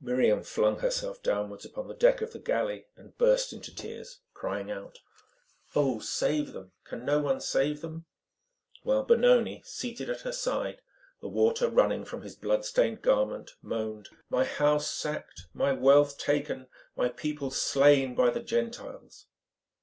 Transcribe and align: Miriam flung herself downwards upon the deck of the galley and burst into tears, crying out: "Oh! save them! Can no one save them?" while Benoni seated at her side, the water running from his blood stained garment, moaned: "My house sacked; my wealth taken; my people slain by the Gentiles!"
Miriam 0.00 0.42
flung 0.42 0.78
herself 0.78 1.22
downwards 1.22 1.66
upon 1.66 1.86
the 1.86 1.92
deck 1.92 2.22
of 2.22 2.32
the 2.32 2.38
galley 2.38 2.86
and 2.96 3.18
burst 3.18 3.52
into 3.52 3.74
tears, 3.74 4.20
crying 4.32 4.70
out: 4.70 5.00
"Oh! 5.74 5.98
save 5.98 6.54
them! 6.54 6.72
Can 6.84 7.04
no 7.04 7.18
one 7.20 7.42
save 7.42 7.82
them?" 7.82 8.06
while 8.84 9.02
Benoni 9.02 9.62
seated 9.66 10.08
at 10.08 10.22
her 10.22 10.32
side, 10.32 10.80
the 11.20 11.28
water 11.28 11.68
running 11.68 12.06
from 12.06 12.22
his 12.22 12.36
blood 12.36 12.64
stained 12.64 13.02
garment, 13.02 13.50
moaned: 13.60 14.08
"My 14.30 14.44
house 14.46 14.90
sacked; 14.90 15.42
my 15.52 15.72
wealth 15.72 16.16
taken; 16.16 16.68
my 16.96 17.10
people 17.10 17.50
slain 17.50 18.14
by 18.14 18.30
the 18.30 18.40
Gentiles!" 18.40 19.26